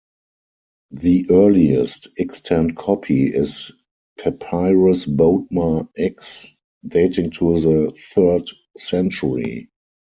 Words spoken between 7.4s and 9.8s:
the third century.